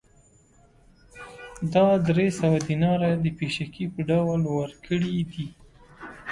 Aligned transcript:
دا 1.73 1.85
درې 2.07 2.27
سوه 2.39 2.57
دیناره 2.67 3.11
د 3.23 3.25
پېشکي 3.37 3.85
په 3.93 3.99
ډول 4.09 4.41
ورکړي 4.57 5.17
دي 5.31 5.47